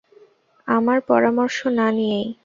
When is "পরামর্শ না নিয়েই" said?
1.09-2.27